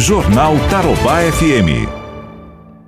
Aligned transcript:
Jornal 0.00 0.54
Tarobá 0.70 1.20
FM. 1.30 1.86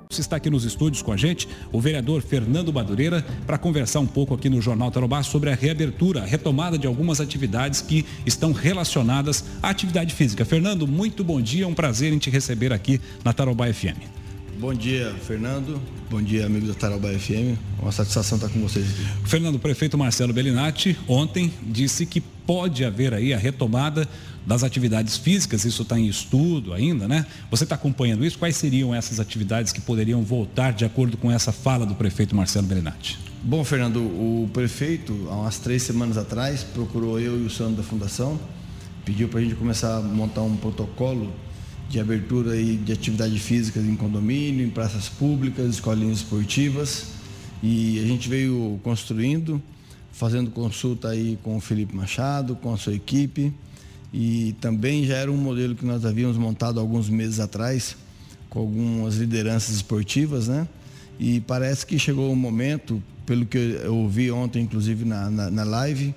Está 0.09 0.37
aqui 0.37 0.49
nos 0.49 0.63
estúdios 0.63 1.03
com 1.03 1.11
a 1.11 1.17
gente 1.17 1.47
o 1.71 1.79
vereador 1.79 2.23
Fernando 2.23 2.73
Madureira 2.73 3.23
para 3.45 3.55
conversar 3.55 3.99
um 3.99 4.07
pouco 4.07 4.33
aqui 4.33 4.49
no 4.49 4.59
Jornal 4.59 4.89
Tarobá 4.89 5.21
sobre 5.21 5.51
a 5.51 5.55
reabertura, 5.55 6.23
a 6.23 6.25
retomada 6.25 6.75
de 6.75 6.87
algumas 6.87 7.21
atividades 7.21 7.81
que 7.81 8.03
estão 8.25 8.51
relacionadas 8.51 9.45
à 9.61 9.69
atividade 9.69 10.11
física. 10.11 10.43
Fernando, 10.43 10.87
muito 10.87 11.23
bom 11.23 11.39
dia, 11.39 11.65
é 11.65 11.67
um 11.67 11.75
prazer 11.75 12.11
em 12.11 12.17
te 12.17 12.31
receber 12.31 12.73
aqui 12.73 12.99
na 13.23 13.31
Tarobá 13.31 13.71
FM. 13.71 14.22
Bom 14.63 14.73
dia, 14.73 15.13
Fernando. 15.27 15.77
Bom 16.09 16.21
dia, 16.21 16.45
amigos 16.45 16.69
da 16.69 16.73
Tarobá 16.73 17.09
FM. 17.09 17.59
Uma 17.81 17.91
satisfação 17.91 18.37
estar 18.37 18.47
com 18.47 18.61
vocês 18.61 18.85
aqui. 18.89 19.27
Fernando, 19.27 19.55
o 19.55 19.59
prefeito 19.59 19.97
Marcelo 19.97 20.31
Bellinati 20.31 20.97
ontem 21.05 21.53
disse 21.63 22.05
que 22.05 22.21
pode 22.21 22.85
haver 22.85 23.13
aí 23.13 23.33
a 23.33 23.37
retomada 23.37 24.07
das 24.47 24.63
atividades 24.63 25.17
físicas, 25.17 25.65
isso 25.65 25.81
está 25.81 25.99
em 25.99 26.07
estudo 26.07 26.71
ainda, 26.71 27.09
né? 27.09 27.25
Você 27.51 27.65
está 27.65 27.75
acompanhando 27.75 28.23
isso? 28.23 28.39
Quais 28.39 28.55
seriam 28.55 28.95
essas 28.95 29.19
atividades 29.19 29.73
que 29.73 29.81
poderiam 29.81 30.23
voltar 30.23 30.71
de 30.71 30.85
acordo 30.85 31.17
com 31.17 31.29
essa 31.29 31.51
fala 31.51 31.85
do 31.85 31.93
prefeito 31.93 32.33
Marcelo 32.33 32.65
Berenati? 32.65 33.19
Bom, 33.43 33.65
Fernando, 33.65 33.97
o 33.97 34.49
prefeito, 34.53 35.27
há 35.29 35.35
umas 35.35 35.59
três 35.59 35.83
semanas 35.83 36.17
atrás, 36.17 36.63
procurou 36.63 37.19
eu 37.19 37.37
e 37.37 37.45
o 37.45 37.49
Sandro 37.49 37.75
da 37.75 37.83
Fundação, 37.83 38.39
pediu 39.03 39.27
para 39.27 39.41
a 39.41 39.43
gente 39.43 39.55
começar 39.55 39.97
a 39.97 40.01
montar 40.01 40.41
um 40.41 40.55
protocolo 40.55 41.33
de 41.89 41.99
abertura 41.99 42.53
aí 42.53 42.77
de 42.77 42.91
atividades 42.91 43.41
físicas 43.41 43.83
em 43.85 43.95
condomínio, 43.95 44.65
em 44.65 44.69
praças 44.69 45.09
públicas, 45.09 45.75
escolinhas 45.75 46.17
esportivas. 46.17 47.13
E 47.61 47.99
a 47.99 48.07
gente 48.07 48.27
veio 48.27 48.79
construindo, 48.83 49.61
fazendo 50.11 50.51
consulta 50.51 51.09
aí 51.09 51.37
com 51.43 51.57
o 51.57 51.59
Felipe 51.59 51.95
Machado, 51.95 52.55
com 52.55 52.73
a 52.73 52.77
sua 52.77 52.93
equipe 52.93 53.53
e 54.13 54.55
também 54.61 55.03
já 55.05 55.15
era 55.15 55.31
um 55.31 55.37
modelo 55.37 55.73
que 55.73 55.83
nós 55.83 56.05
havíamos 56.05 56.37
montado 56.37 56.79
alguns 56.79 57.09
meses 57.09 57.39
atrás 57.39 57.97
com 58.47 58.59
algumas 58.59 59.15
lideranças 59.15 59.75
esportivas, 59.75 60.47
né? 60.47 60.67
E 61.19 61.41
parece 61.41 61.83
que 61.83 61.97
chegou 61.97 62.31
o 62.31 62.35
momento, 62.35 63.01
pelo 63.25 63.43
que 63.43 63.57
eu 63.57 63.95
ouvi 63.95 64.29
ontem, 64.29 64.61
inclusive 64.61 65.03
na, 65.03 65.31
na, 65.31 65.49
na 65.49 65.63
live, 65.63 66.13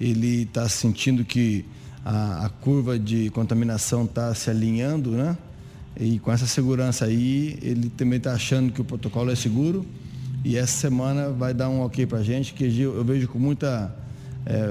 ele 0.00 0.42
está 0.42 0.68
sentindo 0.68 1.24
que 1.24 1.64
a, 2.04 2.46
a, 2.46 2.48
curva 2.48 2.98
de 2.98 3.30
contaminação 3.30 4.04
está 4.04 4.34
se 4.34 4.50
alinhando, 4.50 5.10
né? 5.12 5.36
E 5.98 6.18
com 6.18 6.30
essa 6.30 6.46
segurança 6.46 7.04
aí, 7.04 7.58
ele 7.60 7.90
também 7.90 8.18
está 8.18 8.32
achando 8.32 8.72
que 8.72 8.80
o 8.80 8.84
protocolo 8.84 9.30
é 9.30 9.34
seguro. 9.34 9.84
E 10.44 10.56
essa 10.56 10.78
semana 10.78 11.30
vai 11.30 11.52
dar 11.52 11.68
um 11.68 11.80
ok 11.80 12.06
para 12.06 12.18
a 12.18 12.22
gente, 12.22 12.54
que 12.54 12.80
eu 12.80 13.04
vejo 13.04 13.28
com 13.28 13.38
muita 13.38 13.94
é, 14.46 14.64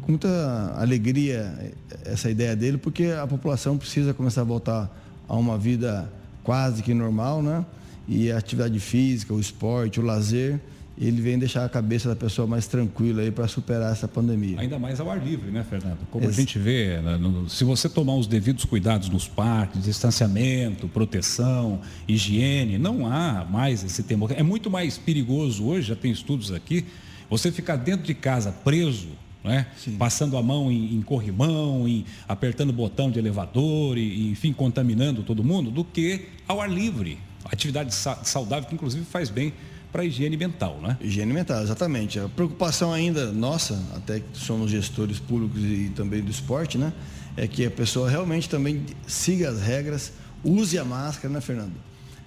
com 0.00 0.12
muita 0.12 0.74
alegria 0.76 1.74
essa 2.04 2.30
ideia 2.30 2.54
dele, 2.54 2.78
porque 2.78 3.06
a 3.06 3.26
população 3.26 3.76
precisa 3.76 4.14
começar 4.14 4.42
a 4.42 4.44
voltar 4.44 4.90
a 5.28 5.36
uma 5.36 5.58
vida 5.58 6.10
quase 6.44 6.82
que 6.82 6.94
normal, 6.94 7.42
né? 7.42 7.64
E 8.08 8.30
a 8.30 8.38
atividade 8.38 8.78
física, 8.78 9.34
o 9.34 9.40
esporte, 9.40 9.98
o 9.98 10.04
lazer, 10.04 10.60
ele 10.98 11.20
vem 11.20 11.38
deixar 11.38 11.64
a 11.64 11.68
cabeça 11.68 12.08
da 12.08 12.16
pessoa 12.16 12.46
mais 12.46 12.66
tranquila 12.66 13.20
aí 13.20 13.30
para 13.30 13.46
superar 13.46 13.92
essa 13.92 14.08
pandemia. 14.08 14.58
Ainda 14.58 14.78
mais 14.78 14.98
ao 14.98 15.10
ar 15.10 15.22
livre, 15.22 15.50
né, 15.50 15.62
Fernando? 15.68 15.98
Como 16.10 16.24
Esse... 16.24 16.32
a 16.32 16.40
gente 16.40 16.58
vê, 16.58 16.98
né, 17.00 17.18
se 17.48 17.64
você 17.64 17.88
tomar 17.88 18.14
os 18.14 18.26
devidos 18.26 18.64
cuidados 18.64 19.08
nos 19.10 19.28
parques, 19.28 19.84
distanciamento, 19.84 20.88
proteção, 20.88 21.80
higiene, 22.08 22.78
não 22.78 23.06
há 23.06 23.44
mais 23.44 23.84
esse 23.84 24.02
temor. 24.02 24.32
É 24.32 24.42
muito 24.42 24.70
mais 24.70 24.96
perigoso 24.96 25.66
hoje, 25.66 25.88
já 25.88 25.96
tem 25.96 26.10
estudos 26.10 26.50
aqui, 26.50 26.86
você 27.28 27.52
ficar 27.52 27.76
dentro 27.76 28.06
de 28.06 28.14
casa 28.14 28.50
preso 28.50 29.08
né? 29.46 29.66
passando 29.96 30.36
a 30.36 30.42
mão 30.42 30.72
em, 30.72 30.96
em 30.96 31.02
corrimão, 31.02 31.86
em, 31.86 32.04
apertando 32.26 32.70
o 32.70 32.72
botão 32.72 33.10
de 33.10 33.18
elevador, 33.18 33.96
e, 33.96 34.28
enfim, 34.28 34.52
contaminando 34.52 35.22
todo 35.22 35.44
mundo, 35.44 35.70
do 35.70 35.84
que 35.84 36.28
ao 36.48 36.60
ar 36.60 36.68
livre. 36.68 37.18
Atividade 37.44 37.94
saudável 37.94 38.68
que 38.68 38.74
inclusive 38.74 39.04
faz 39.04 39.30
bem 39.30 39.52
para 39.96 40.02
a 40.02 40.04
higiene 40.04 40.36
mental, 40.36 40.78
né? 40.82 40.98
Higiene 41.00 41.32
mental, 41.32 41.62
exatamente. 41.62 42.20
A 42.20 42.28
preocupação 42.28 42.92
ainda 42.92 43.32
nossa, 43.32 43.82
até 43.96 44.20
que 44.20 44.26
somos 44.34 44.70
gestores 44.70 45.18
públicos 45.18 45.62
e 45.62 45.90
também 45.96 46.20
do 46.20 46.30
esporte, 46.30 46.76
né? 46.76 46.92
É 47.34 47.46
que 47.46 47.64
a 47.64 47.70
pessoa 47.70 48.10
realmente 48.10 48.46
também 48.46 48.84
siga 49.06 49.48
as 49.48 49.62
regras, 49.62 50.12
use 50.44 50.78
a 50.78 50.84
máscara, 50.84 51.32
né, 51.32 51.40
Fernando? 51.40 51.72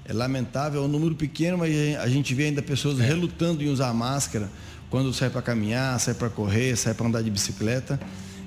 É 0.03 0.13
lamentável, 0.13 0.81
é 0.81 0.85
um 0.85 0.87
número 0.87 1.13
pequeno, 1.13 1.59
mas 1.59 1.71
a 1.97 2.07
gente 2.07 2.33
vê 2.33 2.45
ainda 2.45 2.63
pessoas 2.63 2.99
é. 2.99 3.05
relutando 3.05 3.63
em 3.63 3.69
usar 3.69 3.89
a 3.89 3.93
máscara 3.93 4.49
quando 4.89 5.13
sai 5.13 5.29
para 5.29 5.43
caminhar, 5.43 5.99
sai 5.99 6.15
para 6.15 6.31
correr, 6.31 6.75
sai 6.75 6.95
para 6.95 7.05
andar 7.05 7.21
de 7.21 7.29
bicicleta. 7.29 7.99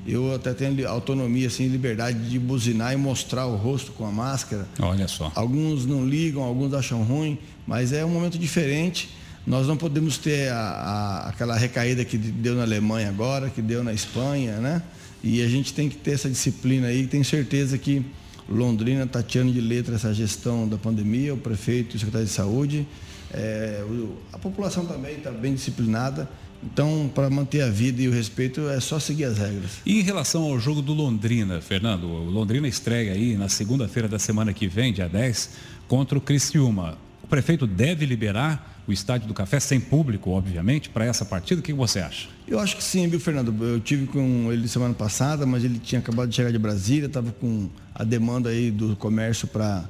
Eu 0.05 0.35
até 0.35 0.53
tenho 0.53 0.89
autonomia, 0.89 1.47
assim, 1.47 1.69
liberdade 1.69 2.29
de 2.29 2.41
buzinar 2.41 2.93
e 2.93 2.97
mostrar 2.97 3.47
o 3.47 3.55
rosto 3.55 3.93
com 3.93 4.05
a 4.05 4.11
máscara. 4.11 4.67
Olha 4.81 5.07
só. 5.07 5.31
Alguns 5.33 5.87
não 5.87 6.05
ligam, 6.05 6.43
alguns 6.43 6.75
acham 6.75 7.05
ruim, 7.05 7.39
mas 7.65 7.93
é 7.93 8.05
um 8.05 8.09
momento 8.09 8.37
diferente. 8.37 9.22
Nós 9.47 9.67
não 9.67 9.77
podemos 9.77 10.19
ter 10.19 10.51
a, 10.51 10.57
a, 10.57 11.29
aquela 11.29 11.57
recaída 11.57 12.05
que 12.05 12.17
deu 12.17 12.55
na 12.55 12.63
Alemanha 12.63 13.09
agora, 13.09 13.51
que 13.51 13.61
deu 13.61 13.83
na 13.83 13.93
Espanha, 13.93 14.59
né? 14.59 14.83
E 15.23 15.43
a 15.43 15.49
gente 15.49 15.73
tem 15.73 15.89
que 15.89 15.97
ter 15.97 16.13
essa 16.13 16.29
disciplina 16.29 16.89
aí. 16.89 17.07
Tenho 17.07 17.25
certeza 17.25 17.77
que 17.79 18.05
Londrina 18.49 19.05
está 19.05 19.23
tirando 19.23 19.53
de 19.53 19.61
letra 19.61 19.95
essa 19.95 20.13
gestão 20.13 20.69
da 20.69 20.77
pandemia, 20.77 21.35
o 21.35 21.37
prefeito 21.37 21.95
e 21.95 21.97
o 21.97 21.99
secretário 21.99 22.27
de 22.27 22.33
saúde. 22.33 22.87
É, 23.33 23.85
o, 23.89 24.17
a 24.33 24.39
população 24.39 24.85
também 24.85 25.17
está 25.17 25.31
bem 25.31 25.55
disciplinada. 25.55 26.29
Então, 26.65 27.11
para 27.13 27.29
manter 27.29 27.63
a 27.63 27.69
vida 27.69 28.01
e 28.01 28.09
o 28.09 28.13
respeito, 28.13 28.69
é 28.69 28.79
só 28.79 29.01
seguir 29.01 29.25
as 29.25 29.39
regras. 29.39 29.79
E 29.85 29.99
em 29.99 30.03
relação 30.03 30.45
ao 30.45 30.61
jogo 30.61 30.81
do 30.81 30.93
Londrina, 30.93 31.61
Fernando, 31.61 32.05
o 32.07 32.31
Londrina 32.31 32.69
estreia 32.69 33.13
aí 33.13 33.37
na 33.37 33.49
segunda-feira 33.49 34.09
da 34.09 34.19
semana 34.19 34.53
que 34.53 34.69
vem, 34.69 34.93
dia 34.93 35.09
10, 35.09 35.51
contra 35.89 36.17
o 36.17 36.21
Criciúma. 36.21 36.97
O 37.23 37.27
prefeito 37.27 37.67
deve 37.67 38.07
liberar 38.07 38.72
o 38.87 38.93
Estádio 38.93 39.29
do 39.29 39.35
Café, 39.35 39.61
sem 39.61 39.81
público, 39.81 40.31
obviamente, 40.31 40.89
para 40.89 41.05
essa 41.05 41.25
partida? 41.25 41.61
O 41.61 41.63
que 41.63 41.73
você 41.73 42.01
acha? 42.01 42.29
Eu 42.47 42.59
acho 42.59 42.77
que 42.77 42.83
sim, 42.83 43.07
viu, 43.09 43.21
Fernando? 43.21 43.55
Eu 43.65 43.81
tive 43.81 44.07
com 44.07 44.53
ele 44.53 44.67
semana 44.67 44.95
passada, 44.95 45.47
mas 45.47 45.65
ele 45.65 45.79
tinha 45.79 46.01
acabado 46.01 46.29
de 46.29 46.37
chegar 46.37 46.51
de 46.51 46.59
Brasília, 46.59 47.07
estava 47.07 47.31
com 47.33 47.69
a 47.95 48.05
demanda 48.05 48.51
aí 48.51 48.71
do 48.71 48.97
comércio 48.97 49.47
para 49.47 49.85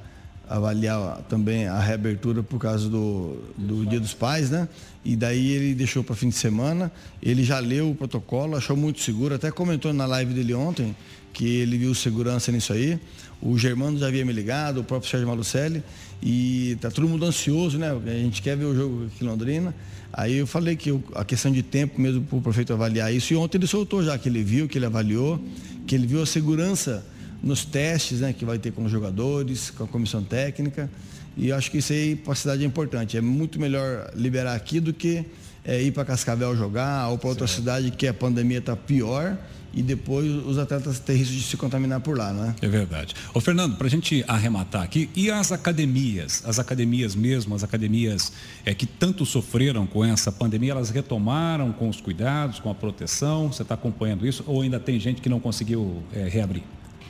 avaliar 0.52 1.22
também 1.30 1.66
a 1.66 1.80
reabertura 1.80 2.42
por 2.42 2.58
causa 2.58 2.86
do, 2.86 3.38
do 3.56 3.86
Dia 3.86 3.98
dos 3.98 4.12
Pais, 4.12 4.50
né? 4.50 4.68
E 5.02 5.16
daí 5.16 5.50
ele 5.50 5.74
deixou 5.74 6.04
para 6.04 6.14
fim 6.14 6.28
de 6.28 6.34
semana. 6.34 6.92
Ele 7.22 7.42
já 7.42 7.58
leu 7.58 7.90
o 7.90 7.94
protocolo, 7.94 8.54
achou 8.54 8.76
muito 8.76 9.00
seguro, 9.00 9.34
até 9.34 9.50
comentou 9.50 9.92
na 9.94 10.04
live 10.04 10.34
dele 10.34 10.52
ontem 10.52 10.94
que 11.32 11.46
ele 11.46 11.78
viu 11.78 11.94
segurança 11.94 12.52
nisso 12.52 12.74
aí. 12.74 13.00
O 13.40 13.58
Germano 13.58 13.98
já 13.98 14.08
havia 14.08 14.24
me 14.26 14.32
ligado, 14.32 14.80
o 14.80 14.84
próprio 14.84 15.10
Sérgio 15.10 15.26
Malucelli, 15.26 15.82
e 16.22 16.76
tá 16.80 16.90
todo 16.90 17.08
mundo 17.08 17.24
ansioso, 17.24 17.78
né? 17.78 17.90
A 17.90 18.10
gente 18.10 18.42
quer 18.42 18.54
ver 18.54 18.66
o 18.66 18.74
jogo 18.74 19.06
aqui 19.06 19.24
em 19.24 19.26
Londrina. 19.26 19.74
Aí 20.12 20.36
eu 20.36 20.46
falei 20.46 20.76
que 20.76 20.90
a 21.14 21.24
questão 21.24 21.50
de 21.50 21.62
tempo 21.62 21.98
mesmo 21.98 22.22
para 22.22 22.36
o 22.36 22.42
prefeito 22.42 22.74
avaliar 22.74 23.12
isso, 23.12 23.32
e 23.32 23.36
ontem 23.36 23.56
ele 23.56 23.66
soltou 23.66 24.04
já 24.04 24.18
que 24.18 24.28
ele 24.28 24.44
viu, 24.44 24.68
que 24.68 24.76
ele 24.76 24.84
avaliou, 24.84 25.42
que 25.86 25.94
ele 25.94 26.06
viu 26.06 26.22
a 26.22 26.26
segurança 26.26 27.02
nos 27.42 27.64
testes 27.64 28.20
né, 28.20 28.32
que 28.32 28.44
vai 28.44 28.58
ter 28.58 28.72
com 28.72 28.84
os 28.84 28.90
jogadores, 28.90 29.70
com 29.70 29.84
a 29.84 29.88
comissão 29.88 30.22
técnica. 30.22 30.88
E 31.36 31.50
acho 31.50 31.70
que 31.70 31.78
isso 31.78 31.92
aí 31.92 32.14
para 32.14 32.32
a 32.32 32.36
cidade 32.36 32.62
é 32.62 32.66
importante. 32.66 33.16
É 33.16 33.20
muito 33.20 33.58
melhor 33.58 34.10
liberar 34.14 34.54
aqui 34.54 34.78
do 34.78 34.92
que 34.92 35.24
é, 35.64 35.82
ir 35.82 35.92
para 35.92 36.04
Cascavel 36.04 36.56
jogar 36.56 37.08
ou 37.08 37.18
para 37.18 37.28
outra 37.28 37.46
certo. 37.46 37.60
cidade 37.60 37.90
que 37.90 38.06
a 38.06 38.14
pandemia 38.14 38.58
está 38.58 38.76
pior 38.76 39.36
e 39.74 39.82
depois 39.82 40.30
os 40.44 40.58
atletas 40.58 40.98
têm 40.98 41.16
risco 41.16 41.34
de 41.34 41.42
se 41.42 41.56
contaminar 41.56 42.00
por 42.00 42.16
lá, 42.16 42.32
não 42.32 42.44
é? 42.44 42.54
É 42.60 42.68
verdade. 42.68 43.14
Ô 43.32 43.40
Fernando, 43.40 43.76
para 43.76 43.86
a 43.86 43.90
gente 43.90 44.22
arrematar 44.28 44.82
aqui, 44.82 45.08
e 45.16 45.30
as 45.30 45.50
academias, 45.50 46.42
as 46.44 46.58
academias 46.58 47.14
mesmo, 47.14 47.54
as 47.54 47.64
academias 47.64 48.32
é, 48.66 48.74
que 48.74 48.84
tanto 48.84 49.24
sofreram 49.24 49.86
com 49.86 50.04
essa 50.04 50.30
pandemia, 50.30 50.72
elas 50.72 50.90
retomaram 50.90 51.72
com 51.72 51.88
os 51.88 52.00
cuidados, 52.00 52.60
com 52.60 52.70
a 52.70 52.74
proteção? 52.74 53.50
Você 53.50 53.62
está 53.62 53.74
acompanhando 53.74 54.26
isso 54.26 54.44
ou 54.46 54.60
ainda 54.60 54.78
tem 54.78 55.00
gente 55.00 55.22
que 55.22 55.28
não 55.28 55.40
conseguiu 55.40 56.02
é, 56.12 56.28
reabrir? 56.28 56.62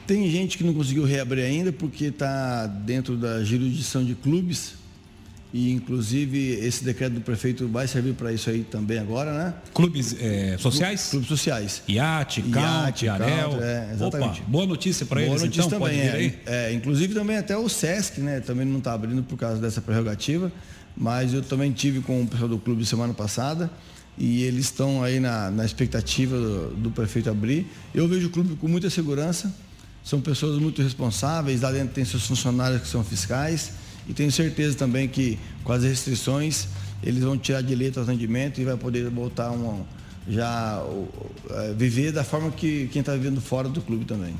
Tem 0.07 0.31
gente 0.31 0.59
que 0.59 0.65
não 0.65 0.75
conseguiu 0.75 1.05
reabrir 1.05 1.45
ainda 1.45 1.73
porque 1.73 2.07
está 2.07 2.67
dentro 2.67 3.17
da 3.17 3.43
jurisdição 3.45 4.05
de 4.05 4.15
clubes. 4.15 4.75
E 5.55 5.71
inclusive 5.71 6.53
esse 6.65 6.83
decreto 6.83 7.13
do 7.13 7.21
prefeito 7.21 7.69
vai 7.69 7.87
servir 7.87 8.15
para 8.15 8.33
isso 8.33 8.49
aí 8.49 8.65
também 8.65 8.99
agora, 8.99 9.33
né? 9.35 9.55
Clubes 9.75 10.17
é, 10.19 10.57
sociais? 10.57 11.09
Clubes 11.11 11.29
sociais. 11.29 11.83
IAT, 11.87 12.43
CAUT, 12.51 13.09
Anel. 13.09 13.63
É, 13.63 13.91
exatamente. 13.93 14.41
Opa, 14.41 14.51
boa 14.51 14.67
notícia 14.67 15.05
para 15.05 15.21
eles, 15.21 15.43
notícia 15.43 15.67
então, 15.67 15.79
também, 15.79 16.01
é, 16.01 16.41
é, 16.47 16.73
inclusive 16.73 17.13
também 17.13 17.37
até 17.37 17.55
o 17.55 17.69
SESC, 17.69 18.23
né? 18.23 18.41
Também 18.41 18.67
não 18.67 18.79
está 18.79 18.95
abrindo 18.95 19.23
por 19.23 19.37
causa 19.37 19.61
dessa 19.61 19.83
prerrogativa. 19.83 20.51
Mas 20.97 21.35
eu 21.35 21.43
também 21.43 21.71
tive 21.71 22.01
com 22.01 22.23
o 22.23 22.27
pessoal 22.27 22.49
do 22.49 22.59
clube 22.59 22.85
semana 22.87 23.13
passada 23.13 23.71
e 24.17 24.43
eles 24.45 24.67
estão 24.67 25.03
aí 25.03 25.21
na, 25.21 25.51
na 25.51 25.65
expectativa 25.65 26.37
do, 26.37 26.69
do 26.77 26.91
prefeito 26.91 27.29
abrir. 27.29 27.67
Eu 27.95 28.09
vejo 28.09 28.29
o 28.29 28.31
clube 28.31 28.57
com 28.57 28.69
muita 28.69 28.89
segurança 28.89 29.55
são 30.05 30.21
pessoas 30.21 30.59
muito 30.61 30.83
responsáveis, 30.83 31.61
lá 31.61 31.71
dentro 31.71 31.95
tem 31.95 32.05
seus 32.05 32.27
funcionários 32.27 32.83
que 32.83 32.89
são 32.89 33.05
fiscais 33.05 33.73
e 34.09 34.13
tenho 34.13 34.33
certeza 34.33 34.77
também 34.77 35.09
que 35.09 35.39
com 35.63 35.73
as 35.73 35.85
restrições 35.85 36.67
eles 37.03 37.23
vão 37.23 37.39
tirar 37.39 37.63
de 37.63 37.75
letra 37.75 38.01
o 38.01 38.05
atendimento 38.05 38.61
e 38.61 38.65
vai 38.65 38.77
poder 38.77 39.09
voltar 39.11 39.51
um, 39.51 39.85
já 40.29 40.83
é, 41.51 41.75
viver 41.75 42.13
da 42.13 42.25
forma 42.25 42.51
que 42.51 42.89
quem 42.93 43.01
está 43.01 43.13
vivendo 43.13 43.41
fora 43.41 43.69
do 43.69 43.81
clube 43.81 44.05
também. 44.05 44.35